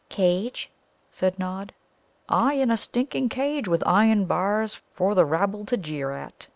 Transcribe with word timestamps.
"Cage?" 0.09 0.71
said 1.11 1.37
Nod. 1.37 1.75
"Ay, 2.27 2.53
in 2.55 2.71
a 2.71 2.75
stinking 2.75 3.29
cage, 3.29 3.67
with 3.67 3.83
iron 3.85 4.25
bars, 4.25 4.73
for 4.95 5.13
the 5.13 5.25
rabble 5.25 5.63
to 5.65 5.77
jeer 5.77 6.09
at. 6.09 6.47